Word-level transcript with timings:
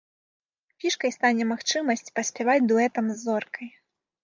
Фішкай 0.83 1.11
стане 1.17 1.43
магчымасць 1.51 2.11
паспяваць 2.17 2.59
дуэтам 2.73 3.05
з 3.15 3.21
зоркай. 3.25 3.67